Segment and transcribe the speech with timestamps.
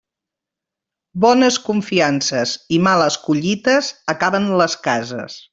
[1.25, 5.41] Bones confiances i males collites acaben les cases.